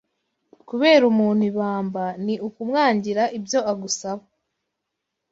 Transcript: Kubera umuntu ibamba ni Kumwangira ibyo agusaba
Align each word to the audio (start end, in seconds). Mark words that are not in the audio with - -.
Kubera 0.69 1.03
umuntu 1.11 1.41
ibamba 1.51 2.03
ni 2.23 2.35
Kumwangira 2.53 3.23
ibyo 3.37 3.59
agusaba 3.71 4.23